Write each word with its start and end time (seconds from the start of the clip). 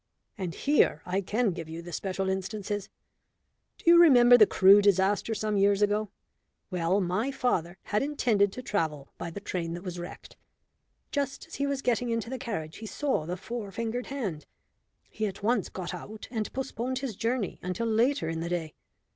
And 0.35 0.55
here 0.55 1.03
I 1.05 1.21
can 1.21 1.51
give 1.51 1.69
you 1.69 1.83
the 1.83 1.91
special 1.91 2.27
instances. 2.27 2.89
Do 3.77 3.83
you 3.85 4.01
remember 4.01 4.35
the 4.35 4.47
Crewe 4.47 4.81
disaster 4.81 5.35
some 5.35 5.57
years 5.57 5.83
ago? 5.83 6.09
Well, 6.71 6.99
my 7.01 7.29
father 7.29 7.77
had 7.83 8.01
intended 8.01 8.51
to 8.53 8.63
travel 8.63 9.13
by 9.19 9.29
the 9.29 9.39
train 9.39 9.75
that 9.75 9.83
was 9.83 9.99
wrecked. 9.99 10.37
Just 11.11 11.45
as 11.45 11.53
he 11.57 11.67
was 11.67 11.83
getting 11.83 12.09
into 12.09 12.31
the 12.31 12.39
carriage 12.39 12.77
he 12.77 12.87
saw 12.87 13.27
the 13.27 13.37
four 13.37 13.71
fingered 13.71 14.07
hand. 14.07 14.47
He 15.07 15.27
at 15.27 15.43
once 15.43 15.69
got 15.69 15.93
out 15.93 16.27
and 16.31 16.51
postponed 16.51 16.97
his 16.97 17.15
journey 17.15 17.59
until 17.61 17.85
later 17.85 18.27
in 18.27 18.39
the 18.39 18.49
day. 18.49 18.73